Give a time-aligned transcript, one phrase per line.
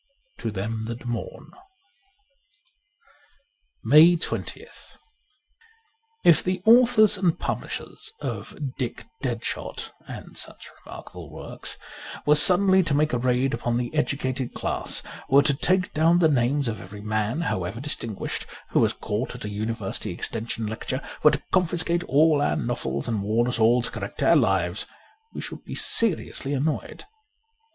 [0.21, 1.51] * To Them that Mourn.^
[3.83, 4.95] 153 MAY 20th
[6.25, 11.77] IF the authors and publishers of' Dick Dead shot,' and such remarkable works,
[12.25, 16.27] were suddenly to make a raid upon the educated class, were to take down the
[16.27, 21.29] names of every man, however distinguished, who was caught at a University Extension Lecture, were
[21.29, 24.87] to confiscate all our novels and warn us all to correct our lives,
[25.31, 27.03] we should be seriously annoyed.